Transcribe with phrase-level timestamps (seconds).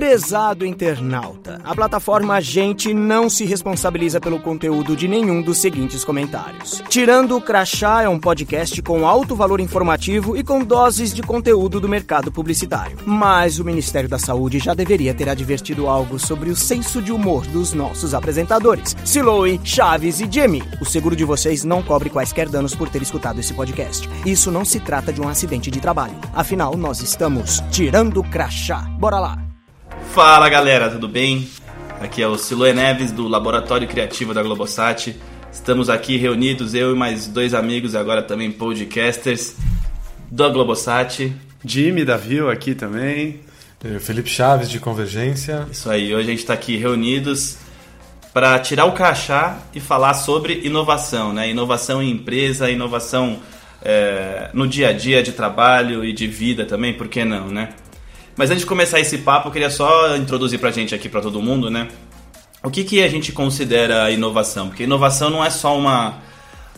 [0.00, 6.82] Prezado internauta, a plataforma Gente não se responsabiliza pelo conteúdo de nenhum dos seguintes comentários.
[6.88, 11.78] Tirando o Crachá é um podcast com alto valor informativo e com doses de conteúdo
[11.78, 12.96] do mercado publicitário.
[13.04, 17.46] Mas o Ministério da Saúde já deveria ter advertido algo sobre o senso de humor
[17.48, 20.62] dos nossos apresentadores, Siloe, Chaves e Jimmy.
[20.80, 24.08] O seguro de vocês não cobre quaisquer danos por ter escutado esse podcast.
[24.24, 26.16] Isso não se trata de um acidente de trabalho.
[26.32, 28.80] Afinal, nós estamos tirando o crachá.
[28.98, 29.49] Bora lá!
[30.12, 31.48] Fala galera, tudo bem?
[32.00, 35.14] Aqui é o Siloe Neves do Laboratório Criativo da Globosat.
[35.52, 39.54] Estamos aqui reunidos, eu e mais dois amigos, agora também podcasters
[40.28, 41.32] da Globosat.
[41.64, 43.38] Jimmy da Viu aqui também.
[44.00, 45.68] Felipe Chaves de Convergência.
[45.70, 47.56] Isso aí, hoje a gente está aqui reunidos
[48.34, 51.48] para tirar o crachá e falar sobre inovação, né?
[51.48, 53.38] Inovação em empresa, inovação
[53.80, 57.74] é, no dia a dia de trabalho e de vida também, por que não, né?
[58.40, 61.42] Mas antes de começar esse papo, eu queria só introduzir pra gente aqui, para todo
[61.42, 61.88] mundo, né?
[62.64, 64.68] O que, que a gente considera inovação?
[64.68, 66.14] Porque inovação não é só uma,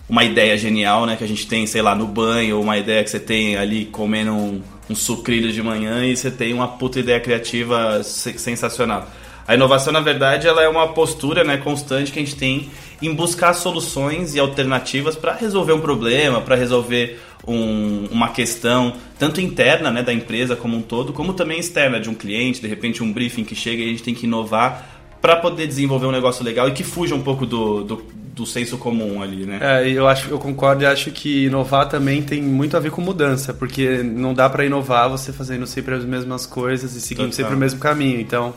[0.08, 1.14] uma ideia genial, né?
[1.14, 3.84] Que a gente tem, sei lá, no banho, ou uma ideia que você tem ali
[3.84, 4.60] comendo um,
[4.90, 9.08] um sucrilho de manhã e você tem uma puta ideia criativa sensacional.
[9.46, 13.14] A inovação, na verdade, ela é uma postura né, constante que a gente tem em
[13.14, 19.90] buscar soluções e alternativas para resolver um problema, para resolver um, uma questão, tanto interna
[19.90, 23.12] né, da empresa como um todo, como também externa de um cliente, de repente um
[23.12, 24.88] briefing que chega e a gente tem que inovar
[25.20, 28.76] para poder desenvolver um negócio legal e que fuja um pouco do, do, do senso
[28.76, 29.58] comum ali, né?
[29.60, 33.00] É, eu acho, eu concordo e acho que inovar também tem muito a ver com
[33.00, 37.36] mudança, porque não dá para inovar você fazendo sempre as mesmas coisas e seguindo Total.
[37.36, 38.20] sempre o mesmo caminho.
[38.20, 38.52] Então,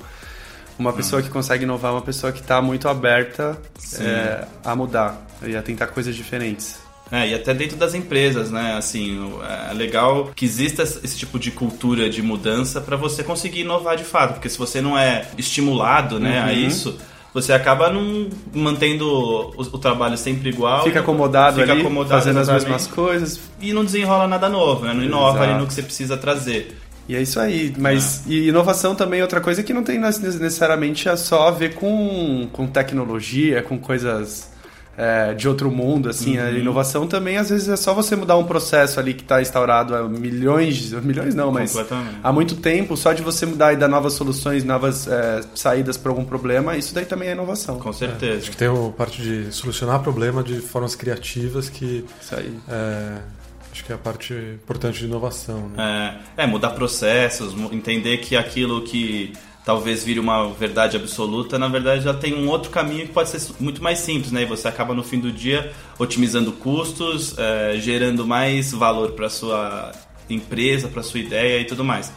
[0.78, 3.58] uma pessoa que consegue inovar é uma pessoa que está muito aberta
[4.00, 6.84] é, a mudar e a tentar coisas diferentes.
[7.11, 8.75] É, e até dentro das empresas, né?
[8.78, 9.31] Assim,
[9.70, 14.03] é legal que exista esse tipo de cultura de mudança para você conseguir inovar de
[14.03, 16.47] fato, porque se você não é estimulado, né, uhum.
[16.47, 16.97] a isso,
[17.34, 20.84] você acaba não mantendo o, o, trabalho sempre igual.
[20.84, 23.40] Fica acomodado fica ali, acomodado fazendo as mesmas coisas.
[23.62, 24.94] E não desenrola nada novo, né?
[24.94, 25.51] Não inova Exato.
[25.51, 26.78] ali no que você precisa trazer.
[27.07, 27.74] E é isso aí.
[27.78, 28.31] Mas ah.
[28.31, 32.66] e inovação também é outra coisa que não tem necessariamente só a ver com, com
[32.68, 34.55] tecnologia, com coisas
[34.97, 36.38] é, de outro mundo, assim.
[36.38, 36.45] Uhum.
[36.45, 39.95] A inovação também, às vezes, é só você mudar um processo ali que está instaurado
[39.95, 41.75] há milhões, milhões não, mas
[42.23, 46.11] há muito tempo, só de você mudar e dar novas soluções, novas é, saídas para
[46.11, 47.79] algum problema, isso daí também é inovação.
[47.79, 48.33] Com certeza.
[48.33, 52.06] É, acho que tem a parte de solucionar problema de formas criativas que...
[52.22, 52.57] Isso aí.
[52.67, 53.35] É,
[53.75, 55.67] Acho que é a parte importante de inovação.
[55.67, 56.22] Né?
[56.38, 59.33] É, é, mudar processos, entender que aquilo que
[59.66, 63.42] talvez vire uma verdade absoluta, na verdade já tem um outro caminho que pode ser
[63.59, 64.44] muito mais simples, né?
[64.44, 69.92] E você acaba no fim do dia otimizando custos, é, gerando mais valor para sua
[70.30, 72.14] empresa, para sua ideia e tudo mais.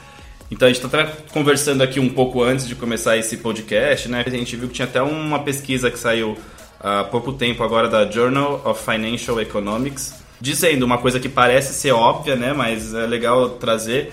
[0.50, 4.24] Então a gente está conversando aqui um pouco antes de começar esse podcast, né?
[4.26, 6.36] A gente viu que tinha até uma pesquisa que saiu
[6.80, 11.92] há pouco tempo agora da Journal of Financial Economics, dizendo uma coisa que parece ser
[11.92, 14.12] óbvia, né, mas é legal trazer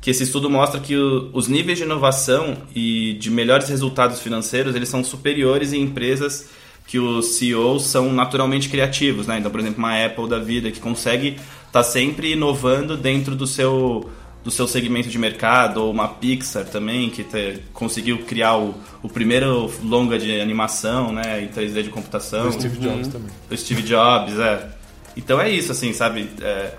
[0.00, 4.74] que esse estudo mostra que o, os níveis de inovação e de melhores resultados financeiros
[4.74, 6.48] eles são superiores em empresas
[6.86, 9.38] que os CEOs são naturalmente criativos, né?
[9.38, 13.46] Então, por exemplo, uma Apple da vida que consegue estar tá sempre inovando dentro do
[13.46, 14.08] seu
[14.46, 19.08] do seu segmento de mercado, ou uma Pixar também, que te, conseguiu criar o, o
[19.08, 22.46] primeiro longa de animação, né, em 3D de computação.
[22.46, 23.12] O Steve Jobs uhum.
[23.12, 23.30] também.
[23.50, 24.68] O Steve Jobs, é.
[25.16, 26.30] Então é isso, assim, sabe?
[26.40, 26.74] É,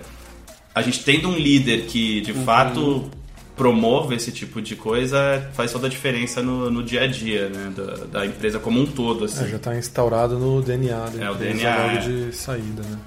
[0.78, 2.44] a gente tendo um líder que de uhum.
[2.44, 3.10] fato
[3.56, 7.72] promove esse tipo de coisa faz toda a diferença no, no dia a dia né,
[7.76, 9.24] da, da, empresa como um todo.
[9.24, 9.44] Assim.
[9.44, 11.98] É, já está instaurado no DNA da é, o DNA logo é.
[11.98, 12.82] de saída.
[12.82, 12.98] Né?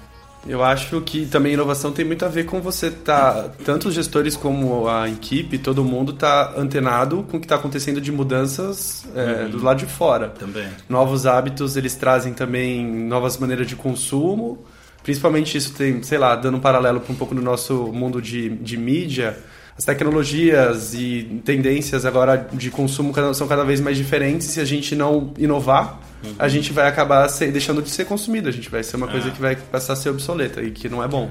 [0.46, 4.36] Eu acho que também inovação tem muito a ver com você tá tanto os gestores
[4.36, 9.44] como a equipe, todo mundo tá antenado com o que está acontecendo de mudanças é,
[9.44, 9.50] uhum.
[9.50, 10.28] do lado de fora.
[10.28, 10.68] Também.
[10.88, 14.64] Novos hábitos eles trazem também novas maneiras de consumo
[15.02, 18.50] Principalmente isso tem, sei lá, dando um paralelo para um pouco do nosso mundo de,
[18.50, 19.36] de mídia,
[19.76, 24.64] as tecnologias e tendências agora de consumo são cada vez mais diferentes e se a
[24.64, 26.34] gente não inovar, uhum.
[26.38, 29.30] a gente vai acabar deixando de ser consumido, a gente vai ser uma coisa é.
[29.30, 31.30] que vai passar a ser obsoleta e que não é bom.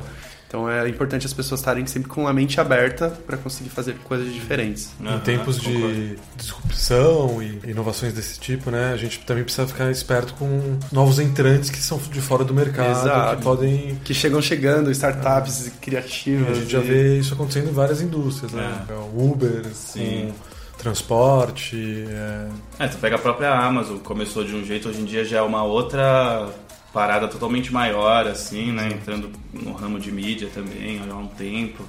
[0.51, 4.33] Então é importante as pessoas estarem sempre com a mente aberta para conseguir fazer coisas
[4.33, 4.89] diferentes.
[4.99, 9.89] Uhum, em tempos de disrupção e inovações desse tipo, né, a gente também precisa ficar
[9.89, 13.37] esperto com novos entrantes que são de fora do mercado, Exato.
[13.37, 15.71] que podem que chegam chegando, startups é.
[15.79, 16.49] criativas.
[16.49, 18.85] E a gente já vê isso acontecendo em várias indústrias, né?
[18.89, 18.93] É.
[19.17, 20.33] Uber, Sim.
[20.77, 22.05] transporte.
[22.09, 22.47] É...
[22.83, 25.41] é, tu pega a própria Amazon, começou de um jeito, hoje em dia já é
[25.41, 26.49] uma outra
[26.93, 28.89] parada totalmente maior, assim, né?
[28.91, 31.83] Entrando no ramo de mídia também há um tempo.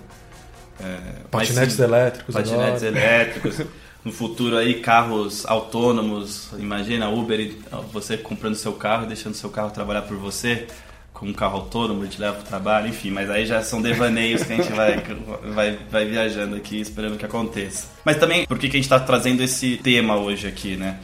[0.81, 0.99] É,
[1.31, 2.87] patinetes sim, elétricos Patinetes agora.
[2.87, 3.61] elétricos.
[4.05, 7.55] no futuro aí carros autônomos, imagina Uber,
[7.93, 10.67] você comprando seu carro e deixando seu carro trabalhar por você
[11.13, 14.43] com um carro autônomo, te leva para o trabalho, enfim, mas aí já são devaneios
[14.43, 15.01] que a gente vai,
[15.55, 17.87] vai, vai viajando aqui esperando que aconteça.
[18.05, 20.99] Mas também, por que, que a gente está trazendo esse tema hoje aqui, né?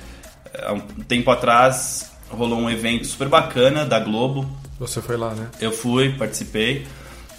[0.60, 4.48] Há um tempo atrás rolou um evento super bacana da Globo.
[4.78, 5.48] Você foi lá, né?
[5.60, 6.86] Eu fui, participei.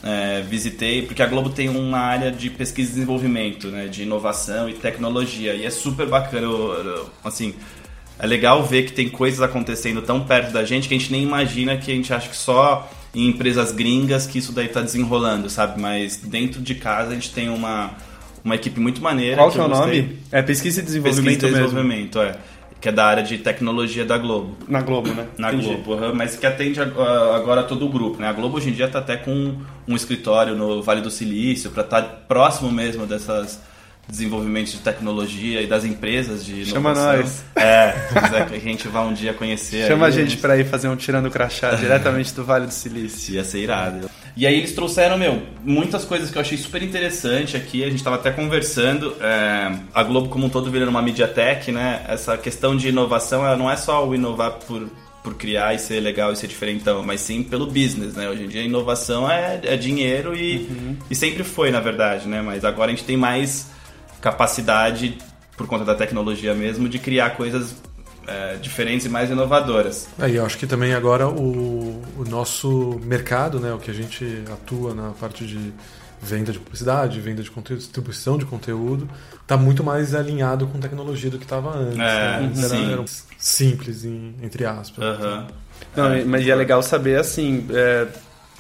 [0.01, 4.69] É, visitei, porque a Globo tem uma área de pesquisa e desenvolvimento, né, de inovação
[4.69, 6.47] e tecnologia, e é super bacana,
[7.21, 7.53] assim,
[8.17, 11.23] é legal ver que tem coisas acontecendo tão perto da gente que a gente nem
[11.23, 15.49] imagina que a gente acha que só em empresas gringas que isso daí está desenrolando,
[15.49, 15.81] sabe?
[15.81, 17.91] Mas dentro de casa a gente tem uma,
[18.43, 19.35] uma equipe muito maneira.
[19.35, 20.17] Qual que é o nome?
[20.31, 22.37] É pesquisa e desenvolvimento pesquisa e desenvolvimento, é
[22.81, 24.57] que é da área de tecnologia da Globo.
[24.67, 25.27] Na Globo, né?
[25.37, 25.75] Na Entendi.
[25.83, 28.21] Globo, mas que atende agora todo o grupo.
[28.21, 28.27] Né?
[28.27, 29.55] A Globo hoje em dia está até com
[29.87, 33.61] um escritório no Vale do Silício para estar tá próximo mesmo dessas
[34.09, 37.43] desenvolvimentos de tecnologia e das empresas de Chama nós.
[37.55, 39.87] É, quiser que a gente vá um dia conhecer.
[39.87, 43.35] Chama aí, a gente para ir fazer um tirando crachá diretamente do Vale do Silício.
[43.35, 44.09] Ia ser irado.
[44.35, 47.83] E aí eles trouxeram, meu, muitas coisas que eu achei super interessante aqui.
[47.83, 49.15] A gente estava até conversando.
[49.21, 52.03] É, a Globo como um todo virando uma mediatek, né?
[52.07, 54.89] Essa questão de inovação, ela não é só o inovar por,
[55.23, 58.27] por criar e ser legal e ser diferentão, mas sim pelo business, né?
[58.29, 60.97] Hoje em dia a inovação é, é dinheiro e, uhum.
[61.11, 62.41] e sempre foi, na verdade, né?
[62.41, 63.67] Mas agora a gente tem mais
[64.21, 65.17] capacidade,
[65.57, 67.75] por conta da tecnologia mesmo, de criar coisas
[68.27, 70.07] é, diferentes e mais inovadoras.
[70.17, 74.43] Aí eu acho que também agora o, o nosso mercado, né, o que a gente
[74.51, 75.73] atua na parte de
[76.21, 79.09] venda de publicidade, venda de conteúdo, distribuição de conteúdo,
[79.41, 81.97] está muito mais alinhado com tecnologia do que estava antes.
[81.97, 82.51] É, né?
[82.63, 83.05] era, era,
[83.37, 85.03] simples, em, entre aspas.
[85.03, 85.47] Uhum.
[85.95, 88.07] Não, é, mas é legal saber, assim, é,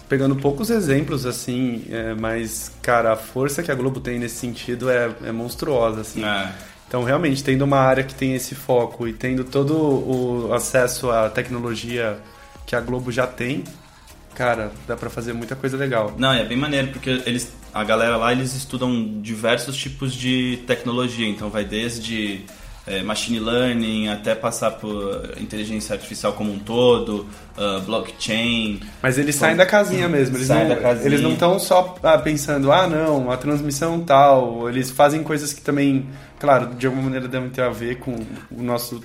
[0.09, 4.89] pegando poucos exemplos, assim, é, mas, cara, a força que a Globo tem nesse sentido
[4.89, 6.25] é, é monstruosa, assim.
[6.25, 6.51] É.
[6.87, 11.29] Então, realmente, tendo uma área que tem esse foco e tendo todo o acesso à
[11.29, 12.17] tecnologia
[12.65, 13.63] que a Globo já tem,
[14.33, 16.15] cara, dá para fazer muita coisa legal.
[16.17, 21.27] Não, é bem maneiro, porque eles, a galera lá, eles estudam diversos tipos de tecnologia.
[21.27, 22.43] Então, vai desde
[22.89, 28.79] é, machine learning, até passar por inteligência artificial como um todo, uh, blockchain.
[29.01, 30.35] Mas eles saem da casinha mesmo.
[30.35, 31.05] Eles saem não, da casinha.
[31.05, 34.67] Eles não estão só ah, pensando, ah, não, a transmissão tal.
[34.67, 36.07] Eles fazem coisas que também,
[36.39, 38.15] claro, de alguma maneira devem ter a ver com
[38.51, 38.99] o nosso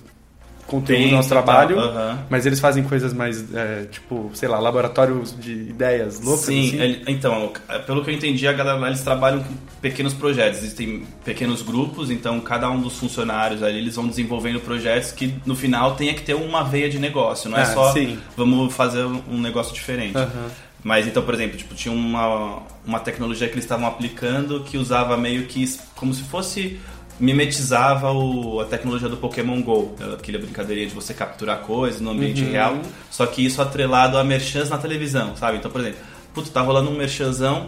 [0.67, 5.39] conteúdo do nosso trabalho, tá, mas eles fazem coisas mais, é, tipo, sei lá, laboratórios
[5.39, 6.47] de ideias loucas.
[6.47, 6.81] Sim, assim.
[6.81, 7.53] ele, então,
[7.87, 12.11] pelo que eu entendi, a galera lá, eles trabalham com pequenos projetos, existem pequenos grupos,
[12.11, 16.23] então cada um dos funcionários ali, eles vão desenvolvendo projetos que no final tenha que
[16.23, 18.19] ter uma veia de negócio, não é, é só sim.
[18.37, 20.17] vamos fazer um negócio diferente.
[20.17, 20.49] Uhum.
[20.83, 25.17] Mas então, por exemplo, tipo, tinha uma, uma tecnologia que eles estavam aplicando que usava
[25.17, 25.65] meio que
[25.97, 26.79] como se fosse
[27.21, 32.43] mimetizava o, a tecnologia do Pokémon GO, aquela brincadeirinha de você capturar coisas no ambiente
[32.43, 32.51] Uhum.
[32.51, 32.79] real,
[33.11, 35.59] só que isso atrelado a merchans na televisão, sabe?
[35.59, 35.99] Então, por exemplo,
[36.35, 37.67] putz, tá rolando um merchanzão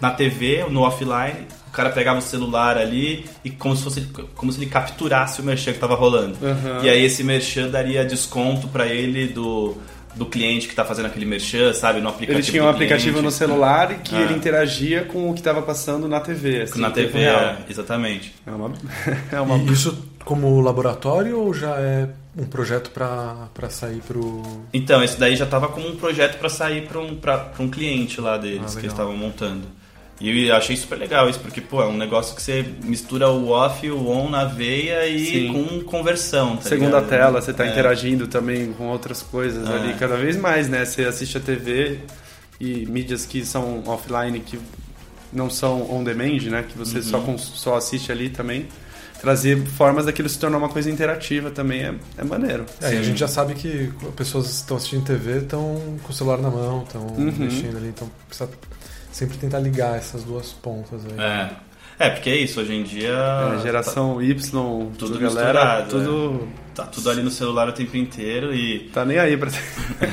[0.00, 4.00] na TV, no offline, o cara pegava o celular ali e como se fosse
[4.34, 6.36] como se ele capturasse o merchan que tava rolando.
[6.42, 6.84] Uhum.
[6.84, 9.76] E aí esse merchan daria desconto pra ele do
[10.14, 12.38] do cliente que está fazendo aquele merchan, sabe, no aplicativo.
[12.38, 13.24] Ele tinha um aplicativo cliente.
[13.24, 14.20] no celular e que Ah.
[14.22, 16.62] ele interagia com o que estava passando na TV.
[16.62, 17.40] Assim, na TV, real.
[17.40, 18.34] é, exatamente.
[18.46, 18.72] É uma,
[19.32, 24.42] é uma E isso como laboratório ou já é um projeto para sair pro.
[24.72, 27.68] Então, esse daí já estava como um projeto para sair para um, pra, pra um
[27.68, 28.78] cliente lá Ah, deles, que legal.
[28.82, 29.62] eles estavam montando.
[30.20, 33.48] E eu achei super legal isso, porque, pô, é um negócio que você mistura o
[33.50, 35.52] off e o on na veia e Sim.
[35.52, 37.08] com conversão, tá segunda ligado?
[37.08, 37.70] tela, você está É.
[37.70, 39.72] interagindo também com outras coisas É.
[39.74, 40.84] ali, cada vez mais, né?
[40.84, 41.98] Você assiste a TV
[42.60, 44.58] e mídias que são offline, que
[45.32, 46.62] não são on demand, né?
[46.66, 47.02] Que você Uhum.
[47.02, 48.68] só, cons- só assiste ali também.
[49.20, 52.66] Trazer formas daquilo se tornar uma coisa interativa também é, é maneiro.
[52.80, 56.14] É, e a gente já sabe que pessoas que estão assistindo TV estão com o
[56.14, 57.32] celular na mão, estão Uhum.
[57.36, 58.48] mexendo ali, então precisa
[59.14, 61.24] sempre tentar ligar essas duas pontas aí.
[61.24, 61.50] É.
[61.96, 63.14] É, porque é isso, hoje em dia.
[63.56, 67.72] É, geração Y, Tudo tudo galera, misturado, tudo Tá, tá tudo ali no celular o
[67.72, 68.90] tempo inteiro e.
[68.92, 69.48] tá nem aí pra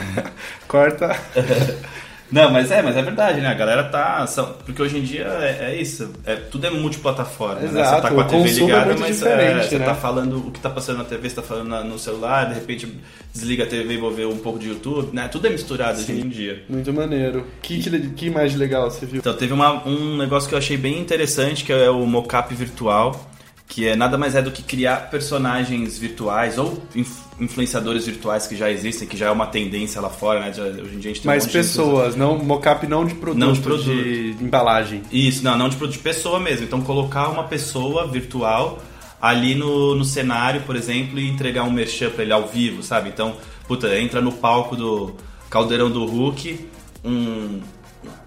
[0.67, 1.09] corta.
[2.31, 3.47] Não, mas é, mas é verdade, né?
[3.49, 4.25] A galera tá.
[4.27, 6.11] são- porque hoje em dia é, é isso.
[6.25, 7.55] É, tudo é multiplataforma.
[7.61, 7.67] né?
[7.67, 9.85] Você tá com a TV é ligada, muito mas diferente, você né?
[9.85, 12.53] tá falando o que tá passando na TV, você tá falando na- no celular, de
[12.55, 12.87] repente
[13.33, 15.27] desliga a TV e vou ver um pouco de YouTube, né?
[15.27, 16.63] Tudo é misturado hoje em dia.
[16.69, 17.45] Muito maneiro.
[17.61, 19.19] Que, que, que mais legal você viu?
[19.19, 23.30] Então teve uma- um negócio que eu achei bem interessante, que é o mocap virtual,
[23.73, 28.53] que é nada mais é do que criar personagens virtuais ou inf- influenciadores virtuais que
[28.53, 30.51] já existem, que já é uma tendência lá fora, né?
[30.51, 33.05] Já- hoje em dia a gente tem um Mais monte de pessoas, não mocap não
[33.05, 33.85] de produto, Não de produto.
[33.85, 35.03] de embalagem.
[35.09, 36.65] Isso, não, não de produto de pessoa mesmo.
[36.65, 38.81] Então colocar uma pessoa virtual
[39.21, 43.07] ali no, no cenário, por exemplo, e entregar um merchan pra ele ao vivo, sabe?
[43.07, 43.37] Então,
[43.69, 45.15] puta, entra no palco do
[45.49, 46.67] Caldeirão do Hulk,
[47.05, 47.61] um,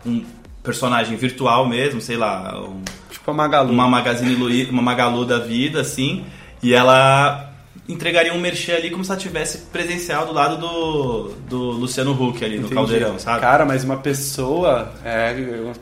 [0.06, 0.24] um
[0.62, 2.80] personagem virtual mesmo, sei lá, um,
[3.24, 3.72] Tipo a Magalu.
[3.72, 6.26] uma Magazine Luiza, uma Magalu da vida, assim,
[6.62, 7.50] e ela
[7.88, 12.44] entregaria um merchan ali como se ela tivesse presencial do lado do, do Luciano Huck
[12.44, 12.74] ali no Entendi.
[12.74, 13.40] Caldeirão, sabe?
[13.40, 14.92] Cara, mas uma pessoa.
[15.02, 15.34] É,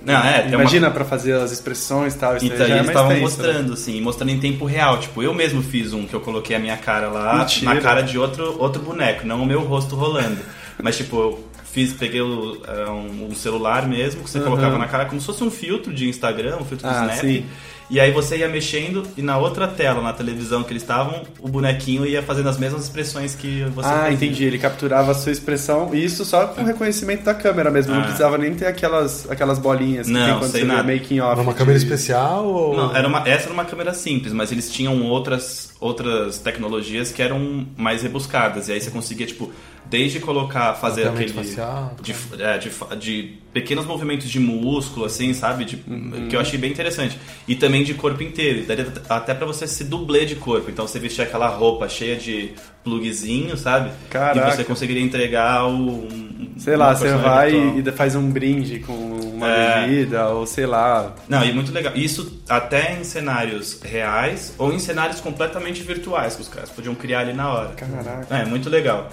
[0.05, 2.37] Não, é, imagina pra fazer as expressões e tal.
[2.37, 3.19] Isso Então, eles estavam né?
[3.21, 4.99] mostrando, assim, mostrando em tempo real.
[4.99, 7.75] Tipo, eu mesmo fiz um que eu coloquei a minha cara lá Mentira.
[7.75, 10.39] na cara de outro, outro boneco, não o meu rosto rolando.
[10.81, 11.41] Mas, tipo,
[11.73, 14.45] fiz, peguei o- é, um, um celular mesmo, que você Uhum.
[14.45, 17.19] colocava na cara como se fosse um filtro de Instagram, um filtro do Ah, Snap.
[17.21, 17.45] sim.
[17.91, 21.49] E aí você ia mexendo e na outra tela, na televisão que eles estavam, o
[21.49, 24.12] bonequinho ia fazendo as mesmas expressões que você Ah, fazia.
[24.14, 24.45] entendi.
[24.45, 27.93] Ele capturava a sua expressão, e isso só com reconhecimento da câmera mesmo.
[27.93, 28.05] Não Ah.
[28.05, 30.83] precisava nem ter aquelas, aquelas bolinhas que Não, tem quando você nada.
[30.91, 31.33] making off.
[31.33, 32.75] Era uma de- câmera especial ou...
[32.76, 37.21] Não, era uma, essa era uma câmera simples, mas eles tinham outras, outras tecnologias que
[37.21, 38.69] eram mais rebuscadas.
[38.69, 39.51] E aí você conseguia, tipo,
[39.85, 41.33] desde colocar, fazer aquele.
[41.33, 45.65] facial, de, é, de, de pequenos movimentos de músculo, assim, sabe?
[45.65, 46.29] De- Uhum.
[46.29, 47.19] Que eu achei bem interessante.
[47.49, 48.61] E também de corpo inteiro.
[48.61, 50.71] E Daria até pra você se dublê de corpo.
[50.71, 52.53] Então você vestir aquela roupa cheia de
[52.85, 53.91] plugzinho, sabe?
[54.11, 54.49] Caraca.
[54.49, 56.05] E você conseguiria entregar o.
[56.07, 59.81] um- Sei lá, você vai e faz um brinde com uma É.
[59.87, 61.15] bebida, ou sei lá.
[61.29, 61.93] Não, e muito legal.
[61.97, 67.21] Isso até em cenários reais ou em cenários completamente virtuais que os caras podiam criar
[67.21, 67.69] ali na hora.
[67.71, 68.27] Caraca.
[68.35, 69.09] É, muito legal.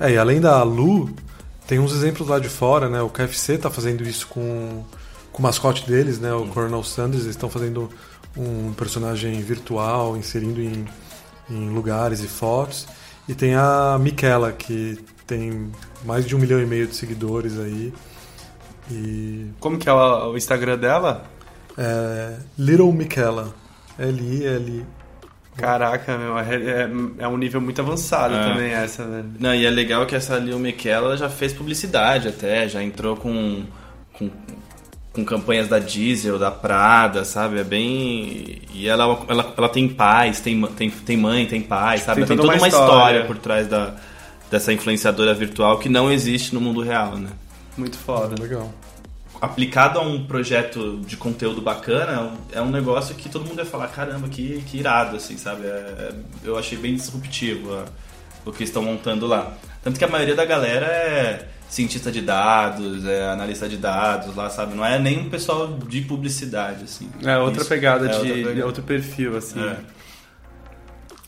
[0.00, 1.14] É, e além da Lu,
[1.66, 3.00] tem uns exemplos lá de fora, né?
[3.02, 4.84] O KFC tá fazendo isso com,
[5.32, 6.32] com o mascote deles, né?
[6.32, 7.88] O Colonel Sanders, eles estão fazendo
[8.36, 10.86] um personagem virtual, inserindo em,
[11.50, 12.86] em lugares e fotos.
[13.28, 15.70] E tem a Michaela, que tem
[16.04, 17.92] mais de um milhão e meio de seguidores aí.
[18.90, 21.24] E Como que é o, Instagram dela?
[21.78, 23.54] é Little Michaela.
[23.98, 24.84] L-I-L.
[25.56, 28.42] Caraca, meu, é, é- é um nível muito avançado É.
[28.42, 29.30] também essa, velho.
[29.38, 33.16] Não, e é legal que essa Lil Miquela ela já fez publicidade até, já entrou
[33.16, 33.62] com,
[34.14, 34.30] com,
[35.12, 37.58] com campanhas da Diesel, da Prada, sabe?
[37.60, 38.62] É bem.
[38.72, 42.14] E ela, ela, ela tem pais, tem, tem, tem mãe, tem pai, sabe?
[42.14, 43.24] Tem Ela tem toda toda uma uma história, história.
[43.26, 43.94] por trás da,
[44.50, 47.28] dessa influenciadora virtual que não existe no mundo real, né?
[47.76, 48.40] Muito foda.
[48.40, 48.72] Legal.
[49.40, 52.12] aplicado a um projeto de conteúdo bacana,
[52.54, 55.66] é um- é negócio que todo mundo vai falar, caramba, que, que irado, assim, sabe?
[55.66, 56.12] É-
[56.44, 57.86] eu achei bem disruptivo a-
[58.44, 59.52] o que estão montando lá.
[59.82, 64.48] Tanto que a maioria da galera é cientista de dados, é analista de dados lá,
[64.48, 64.76] sabe?
[64.76, 67.10] Não é nem um pessoal de publicidade, assim.
[67.24, 67.68] É outra Isso.
[67.68, 68.60] pegada É de outra pegada.
[68.60, 69.58] é outro perfil, assim.
[69.60, 69.76] É.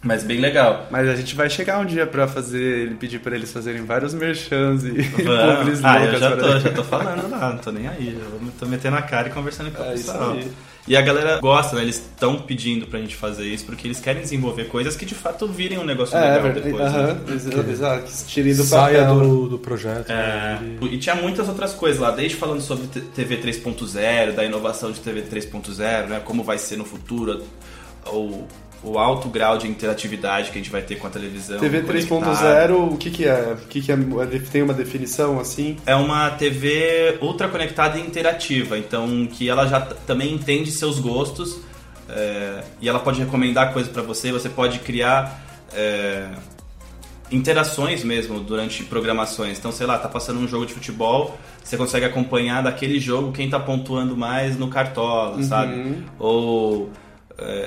[0.04, 0.86] Mas bem legal.
[0.90, 4.12] Mas a gente vai chegar um dia pra fazer, ele pedir pra eles fazerem vários
[4.14, 8.16] merchans e publis Ah, eu já tô, já tô falando lá, não tô nem aí.
[8.20, 10.36] Já vou- tô metendo a cara e conversando com o É isso pessoal.
[10.86, 11.82] E a galera gosta, né?
[11.82, 15.46] Eles estão pedindo pra gente fazer isso porque eles querem desenvolver coisas que de fato
[15.48, 16.66] virem um negócio É, legal verdade.
[16.66, 16.92] depois.
[16.92, 16.98] né?
[16.98, 18.12] Aham, exa- exato.
[18.26, 20.10] Tirem do Saia do, do projeto.
[20.10, 20.76] É, né?
[20.82, 25.00] E- e tinha muitas outras coisas lá, desde falando sobre TV 3.0, da inovação de
[25.00, 27.42] TV 3.0, né, como vai ser no futuro,
[28.06, 28.46] o,
[28.84, 31.58] o alto grau de interatividade que a gente vai ter com a televisão.
[31.58, 32.68] TV conectada.
[32.68, 33.56] 3.0, o que que é?
[33.64, 33.96] O que que é?
[34.52, 35.76] Tem uma definição assim?
[35.86, 41.60] É uma TV ultra conectada e interativa, então que ela já também entende seus gostos
[42.08, 46.28] é, e ela pode recomendar coisas pra você, você pode criar é,
[47.30, 49.58] interações mesmo durante programações.
[49.58, 53.48] Então, sei lá, tá passando um jogo de futebol, você consegue acompanhar daquele jogo quem
[53.48, 56.04] tá pontuando mais no cartola, sabe?
[56.18, 56.90] Ou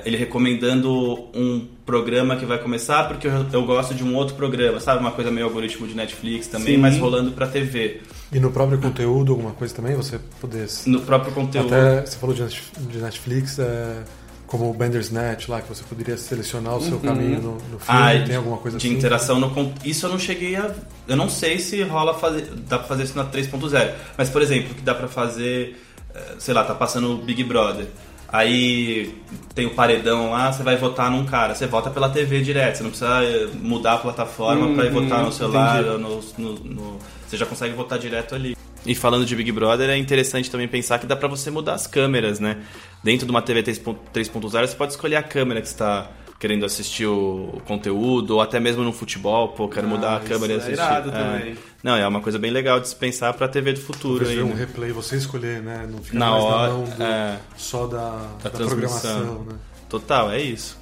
[0.05, 4.79] ele recomendando um programa que vai começar porque eu, eu gosto de um outro programa,
[4.79, 4.99] sabe?
[4.99, 6.81] Uma coisa meio algoritmo de Netflix também, Sim.
[6.81, 8.01] mas rolando pra TV.
[8.31, 10.67] E no próprio conteúdo, alguma coisa também, você poder.
[10.85, 11.73] No próprio conteúdo.
[11.73, 14.03] Até você falou de Net- de Netflix, é,
[14.45, 17.83] como o Bandersnatch lá, que você poderia selecionar o seu caminho no, no filme.
[17.87, 18.95] Ah, tem de- alguma coisa de assim?
[18.97, 20.73] interação no isso eu não cheguei a
[21.07, 24.73] eu não sei se rola fazer dá pra fazer isso na 3.0 mas por exemplo
[24.75, 25.77] que dá pra fazer
[26.15, 27.87] eh, sei lá tá passando o Big Brother
[28.27, 29.13] aí
[29.55, 32.83] tem o paredão lá você vai votar num cara você vota pela TV direto você
[32.83, 36.99] não precisa eh, mudar a plataforma pra ir Hum, votar no celular no, no- no-
[37.27, 38.55] você já consegue votar direto ali
[38.85, 41.85] e falando de Big Brother, é interessante também pensar que dá pra você mudar as
[41.87, 42.57] câmeras, né?
[43.03, 47.59] Dentro de uma TV 3.0, você pode escolher a câmera que está querendo assistir o
[47.65, 50.73] conteúdo, ou até mesmo no futebol, pô, quero mudar a Ah, câmera e é assistir.
[50.73, 51.57] irado também.
[51.87, 54.43] Não, é uma coisa bem legal de se pensar pra TV do futuro Talvez aí.
[54.43, 54.55] um né?
[54.55, 55.87] replay, você escolher, né?
[55.89, 57.39] Não ficar Na mais hora, na mão do- é.
[57.55, 58.09] só da,
[58.43, 58.67] da, transmissão.
[58.67, 59.55] programação, né?
[59.87, 60.77] Total, é isso.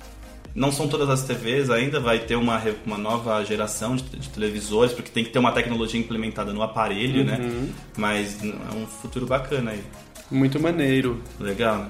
[0.56, 4.94] Não são todas as TVs ainda, vai ter uma, uma nova geração de, de televisores,
[4.94, 7.38] porque tem que ter uma tecnologia implementada no aparelho, né?
[7.40, 7.70] Uhum.
[7.98, 9.84] Mas é um futuro bacana aí.
[10.32, 11.22] Muito maneiro.
[11.40, 11.90] Legal, né?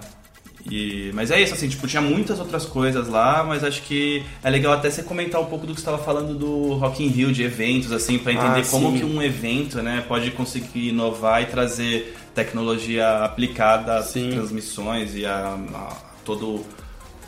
[0.70, 4.50] E, mas é isso, assim, tipo, tinha muitas outras coisas lá, mas acho que é
[4.50, 7.32] legal até você comentar um pouco do que você estava falando do Rock in Rio,
[7.32, 11.46] de eventos, assim, para entender Ah, como que um evento, né, pode conseguir inovar e
[11.46, 14.32] trazer tecnologia aplicada às Sim.
[14.32, 15.96] transmissões e a, a
[16.26, 16.66] todo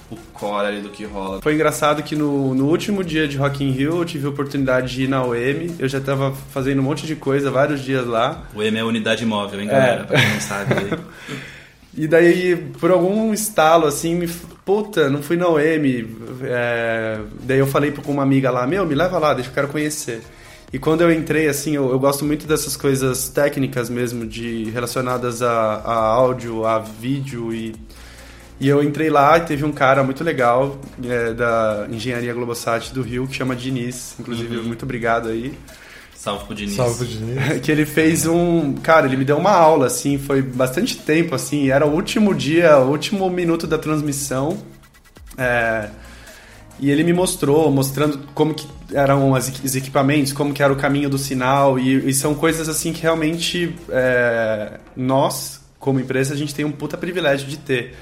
[0.09, 1.41] o core ali do que rola.
[1.41, 4.93] Foi engraçado que no, no último dia de Rock in Rio eu tive a oportunidade
[4.93, 5.75] de ir na OM.
[5.77, 8.43] Eu já tava fazendo um monte de coisa, vários dias lá.
[8.55, 10.05] O M é unidade móvel, hein, galera?
[10.05, 10.73] Pra quem não sabe.
[11.97, 14.27] E daí, por algum estalo, assim, me...
[14.63, 15.59] puta, não fui na OM.
[16.43, 17.19] É...
[17.41, 20.21] Daí eu falei com uma amiga lá, meu, me leva lá, deixa eu quero conhecer.
[20.71, 25.41] E quando eu entrei, assim, eu, eu gosto muito dessas coisas técnicas mesmo, de relacionadas
[25.41, 27.75] a, a áudio, a vídeo e...
[28.59, 33.03] E eu entrei lá e teve um cara muito legal é, da Engenharia Globosat do
[33.03, 34.15] Rio, que chama Diniz.
[34.19, 35.53] Inclusive, muito obrigado aí.
[36.27, 36.75] Salve pro Diniz.
[36.75, 37.59] Salve pro Diniz.
[37.63, 38.73] que ele fez um.
[38.73, 42.77] Cara, ele me deu uma aula, assim, foi bastante tempo, assim, era o último dia,
[42.79, 44.57] o último minuto da transmissão.
[45.37, 45.89] é,
[46.79, 50.75] e ele me mostrou, mostrando como que eram as os equipamentos, como que era o
[50.75, 56.37] caminho do sinal, e, e são coisas assim que realmente é, nós, como empresa, a
[56.37, 57.95] gente tem um puta privilégio de ter.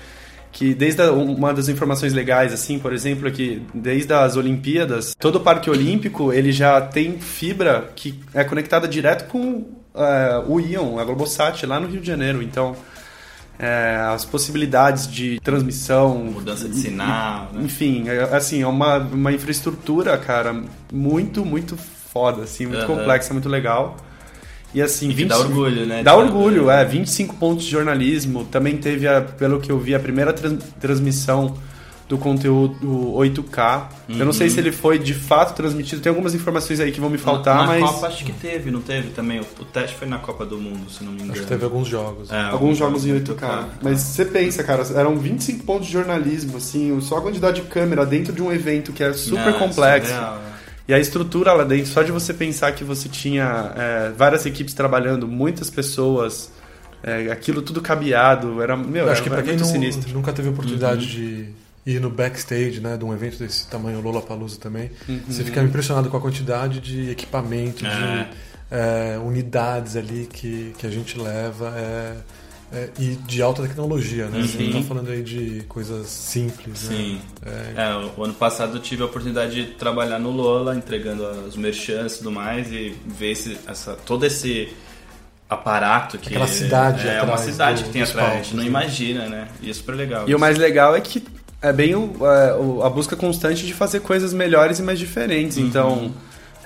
[0.55, 5.13] Que desde a- uma das informações legais, assim, por exemplo, é que desde as Olimpíadas,
[5.19, 10.57] todo o Parque Olímpico ele já tem fibra que é conectada direto com é, o
[10.57, 12.41] Ion, a Globosat, lá no Rio de Janeiro.
[12.41, 12.73] Então,
[13.59, 17.61] é, as possibilidades de transmissão, Mudança de sinal, né?
[17.61, 20.55] enfim, é, assim, é uma, uma infraestrutura, cara,
[20.89, 22.95] muito, muito foda, assim, muito Aham.
[22.95, 23.97] complexa, muito legal.
[24.73, 26.03] E assim, E que dá orgulho, né?
[26.03, 26.83] Dá orgulho, é.
[26.83, 28.43] 25 pontos de jornalismo.
[28.45, 31.55] Também teve, a, pelo que eu vi, a primeira tran- transmissão
[32.09, 33.87] do conteúdo 8K.
[34.09, 34.53] Eu não sei Uhum.
[34.53, 36.01] se ele foi de fato transmitido.
[36.03, 37.81] Tem algumas informações aí que vão me faltar, na, na mas.
[37.91, 39.39] Copa acho que teve, não teve também?
[39.39, 41.31] O, o teste foi na Copa do Mundo, se não me engano.
[41.31, 42.31] Acho que teve alguns jogos.
[42.31, 43.35] É, Alguns jogos em 8K.
[43.39, 43.65] 8K.
[43.81, 48.05] Mas você pensa, cara, eram 25 pontos de jornalismo, assim, só a quantidade de câmera
[48.05, 50.11] dentro de um evento que é super Não, complexo.
[50.11, 50.44] surreal, né?
[50.87, 54.73] E a estrutura lá dentro, só de você pensar que você tinha é, várias equipes
[54.73, 56.51] trabalhando, muitas pessoas,
[57.01, 59.71] é, aquilo tudo cabeado, era, meu, Eu acho era, que pra era quem muito não-
[59.71, 60.13] sinistro.
[60.13, 60.57] nunca teve a Uhum.
[60.57, 61.49] oportunidade de
[61.87, 65.19] ir no backstage né, de um evento desse tamanho, Lollapalooza também, Uhum.
[65.27, 67.89] você fica impressionado com a quantidade de equipamento, É.
[67.89, 68.27] de
[68.71, 72.13] é, unidades ali que, que a gente leva é,
[72.75, 74.41] é, e de alta tecnologia, né?
[74.45, 74.81] Você não Uhum.
[74.81, 77.21] tá falando aí de coisas simples, Sim.
[77.45, 77.73] né?
[77.77, 81.55] É, É, o ano passado eu tive a oportunidade de trabalhar no Lola, entregando os
[81.55, 84.69] merchants e tudo mais, e ver esse, essa, todo esse
[85.49, 86.29] aparato que...
[86.29, 88.69] Aquela cidade É, uma atrás cidade do- que tem atrás, a palcos, gente não né?
[88.69, 89.47] imagina, né?
[89.61, 90.27] E é super legal.
[90.27, 91.23] E o mais legal é que
[91.61, 95.57] é bem o- é, o- a busca constante de fazer coisas melhores e mais diferentes.
[95.57, 95.65] Uhum.
[95.67, 96.11] Então,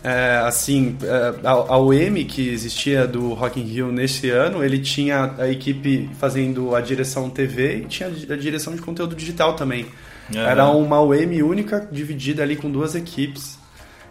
[0.04, 5.36] é, assim, é, a, UM que existia do Rock in Rio nesse ano, ele tinha
[5.38, 9.86] a equipe fazendo a direção TV e tinha a direção de conteúdo digital também.
[10.34, 10.48] Aham.
[10.48, 13.58] Era uma UM única, dividida ali com duas equipes,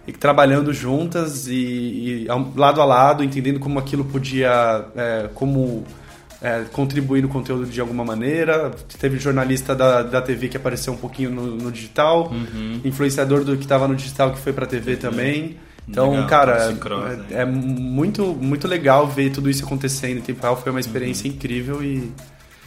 [0.06, 1.54] e trabalhando juntas e,
[2.24, 5.84] e lado a lado, entendendo como aquilo podia, é, como
[6.40, 8.70] é, contribuir no conteúdo de alguma maneira.
[8.98, 12.80] Teve jornalista da, da TV que apareceu um pouquinho no, no digital, Uhum.
[12.84, 15.56] influenciador do que estava no digital que foi para TV também.
[15.88, 17.34] Então, Legal, cara, cross aí.
[17.34, 20.56] é, é muito, muito legal ver tudo isso acontecendo em tempo real.
[20.60, 22.12] Foi uma experiência incrível e,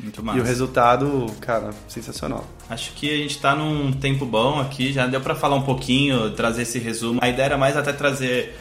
[0.03, 2.47] e o resultado, cara, sensacional.
[2.69, 6.31] Acho que a gente tá num tempo bom aqui, já deu pra falar um pouquinho,
[6.31, 7.19] trazer esse resumo.
[7.21, 8.57] A ideia era mais até trazer,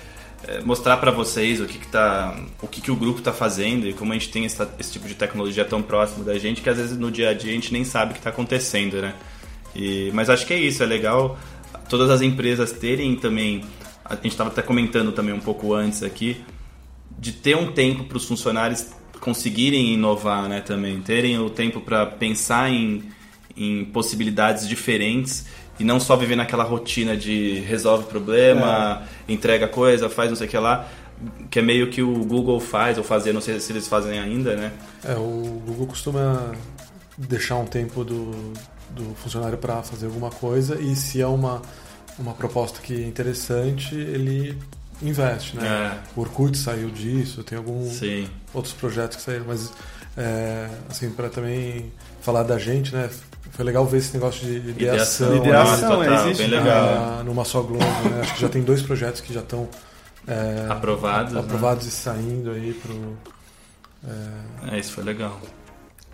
[0.47, 3.87] eh, mostrar pra vocês o que que tá, o que que o grupo tá fazendo
[3.89, 6.69] e como a gente tem essa- esse tipo de tecnologia tão próximo da gente que
[6.69, 9.15] às vezes no dia a dia a gente nem sabe o que tá acontecendo, né?
[9.75, 11.39] E, mas acho que é isso, é legal
[11.89, 13.63] todas as empresas terem também,
[14.11, 16.45] a gente estava até comentando também um pouco antes aqui,
[17.17, 18.89] de ter um tempo para os funcionários
[19.21, 23.05] conseguirem inovar, né, também, terem o tempo para pensar em,
[23.57, 25.47] em possibilidades diferentes
[25.79, 30.51] e não só viver naquela rotina de resolve problema, entrega coisa, faz não sei o
[30.51, 30.89] que lá,
[31.51, 34.57] que é meio que o Google faz ou fazia, não sei se eles fazem ainda,
[34.57, 34.73] né?
[35.05, 36.53] É, o Google costuma
[37.17, 38.33] deixar um tempo do,
[38.91, 41.63] do funcionário para fazer alguma coisa e se é uma,
[42.21, 44.57] uma proposta que é interessante, ele
[45.03, 45.99] investe, né?
[46.15, 48.01] O Orkut saiu disso, tem alguns
[48.53, 49.73] outros projetos que saíram, mas
[50.17, 53.09] é, assim, para também falar da gente, né?
[53.53, 56.89] Foi legal ver esse negócio de ideação, Ideação, Nossa, é, total, existe, bem legal.
[56.89, 58.21] ah, numa só Globo, né?
[58.21, 59.69] Acho que já tem dois projetos que já estão
[60.27, 61.41] é, Aprovados, né?
[61.41, 63.17] aprovados e saindo aí pro
[64.07, 65.41] é, É, isso foi legal.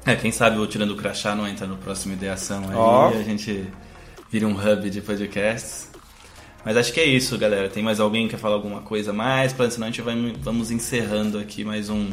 [0.04, 3.24] É, quem sabe o Tirando o Crachá não entra no próximo Ideação aí e a
[3.24, 3.66] gente
[4.30, 5.88] vira um hub de podcasts.
[6.66, 7.68] Mas acho que é isso, galera.
[7.68, 9.52] Tem mais alguém que quer falar alguma coisa mais?
[9.52, 12.08] Pra, senão a gente vai, vamos encerrando aqui mais um.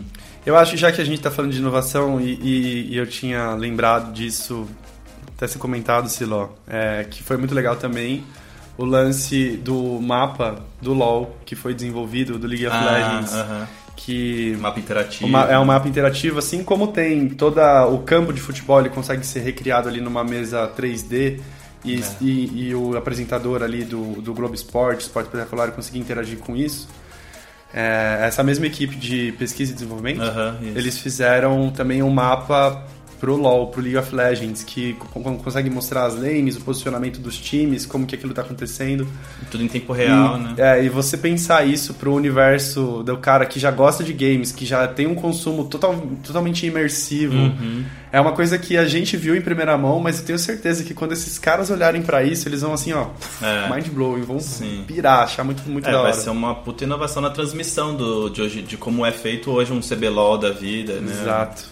[0.45, 3.55] Eu acho já que a gente está falando de inovação e, e, e, eu tinha
[3.55, 4.67] lembrado disso,
[5.35, 8.23] até ser comentado, Siló, é, que foi muito legal também
[8.77, 13.33] o lance do mapa do LoL que foi desenvolvido, do League of Ah, Legends.
[13.33, 13.67] aham.
[13.95, 15.25] Que Mapa interativo.
[15.27, 17.59] uma- é um mapa interativo, assim como tem todo
[17.91, 21.39] o campo de futebol, ele consegue ser recriado ali numa mesa 3D
[21.83, 22.03] e, É.
[22.21, 26.87] e, e o apresentador ali do, do Globo Esporte, Esporte Espetacular, conseguir interagir com isso.
[27.73, 30.77] É, essa mesma equipe de pesquisa e desenvolvimento, Aham, isso.
[30.77, 32.85] eles fizeram também um mapa
[33.23, 37.21] pro LoL, pro League of Legends, que co- co- consegue mostrar as lanes, o posicionamento
[37.21, 39.07] dos times, como que aquilo tá acontecendo.
[39.49, 40.53] Tudo em tempo real, e, né?
[40.57, 44.65] É, e você pensar isso pro universo do cara que já gosta de games, que
[44.65, 47.86] já tem um consumo total, totalmente imersivo, Uhum.
[48.12, 50.93] é uma coisa que a gente viu em primeira mão, mas eu tenho certeza que
[50.93, 53.07] quando esses caras olharem pra isso, eles vão assim, ó,
[53.41, 53.73] É.
[53.73, 54.83] mind blowing, vão Sim.
[54.86, 56.19] pirar, achar muito, muito É, da vai hora.
[56.21, 59.79] ser uma puta inovação na transmissão do, de, hoje, de como é feito hoje um
[59.79, 61.09] CBLOL da vida, né?
[61.21, 61.71] Exato.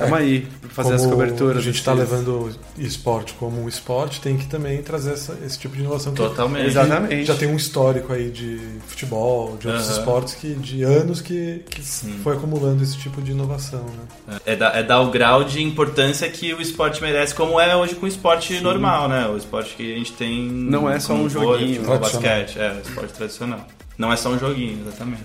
[0.00, 1.58] Tamo aí pra fazer as coberturas.
[1.58, 5.74] A gente está levando esporte como um esporte, tem que também trazer essa- esse tipo
[5.76, 6.12] de inovação.
[6.12, 6.66] que Totalmente.
[6.66, 7.24] Exatamente.
[7.24, 9.98] Já tem um histórico aí de futebol, de outros Aham.
[9.98, 12.18] esportes que de anos que, que Sim.
[12.22, 13.84] foi acumulando esse tipo de inovação,
[14.28, 14.38] né?
[14.46, 17.94] É dar, é dar o grau de importância que o esporte merece, como é hoje
[17.94, 19.26] com o esporte normal, né?
[19.28, 20.48] O esporte que a gente tem.
[20.50, 21.82] Não é só como um joguinho.
[21.82, 21.98] Tradicional.
[21.98, 23.66] basquete, é, o esporte tradicional.
[23.98, 25.22] Não é só um joguinho, exatamente.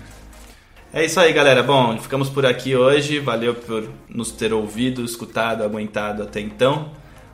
[0.92, 1.62] É isso aí, galera.
[1.62, 3.18] Bom, ficamos por aqui hoje.
[3.18, 6.90] Valeu por nos ter ouvido, escutado, aguentado até então.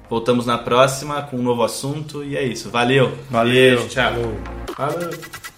[0.09, 2.71] Voltamos na próxima com um novo assunto e é isso.
[2.71, 3.13] Valeu.
[3.31, 3.77] Valeu.
[3.77, 4.13] Beijo, tchau.
[4.77, 5.52] Falou.